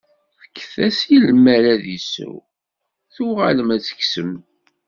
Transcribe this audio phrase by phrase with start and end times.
[0.41, 2.35] Fket-as i lmal ad isew,
[3.13, 4.31] tuɣalem ad t-teksem.